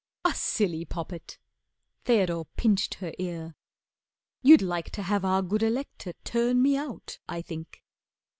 "A 0.25 0.33
silly 0.33 0.83
poppet!" 0.83 1.37
Theodore 2.05 2.45
pinched 2.57 2.95
her 2.95 3.13
ear. 3.19 3.55
"You'd 4.41 4.63
like 4.63 4.89
to 4.93 5.03
have 5.03 5.23
our 5.23 5.43
good 5.43 5.61
Elector 5.61 6.13
turn 6.23 6.59
Me 6.59 6.75
out 6.75 7.19
I 7.29 7.43
think." 7.43 7.83